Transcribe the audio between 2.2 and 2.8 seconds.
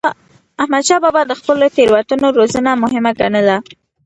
روزنه